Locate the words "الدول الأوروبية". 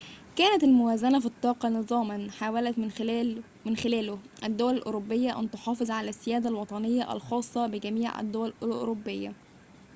4.43-5.39, 8.19-9.33